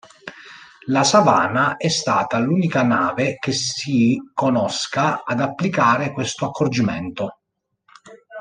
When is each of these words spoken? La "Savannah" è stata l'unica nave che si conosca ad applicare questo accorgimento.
La 0.87 1.03
"Savannah" 1.03 1.77
è 1.77 1.87
stata 1.87 2.39
l'unica 2.39 2.81
nave 2.81 3.35
che 3.37 3.51
si 3.51 4.19
conosca 4.33 5.21
ad 5.23 5.39
applicare 5.39 6.11
questo 6.11 6.45
accorgimento. 6.47 7.41